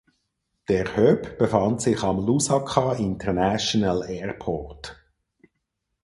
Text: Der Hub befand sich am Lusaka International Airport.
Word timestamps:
Der 0.67 0.97
Hub 0.97 1.37
befand 1.37 1.79
sich 1.79 2.01
am 2.01 2.25
Lusaka 2.25 2.93
International 2.93 4.01
Airport. 4.09 4.97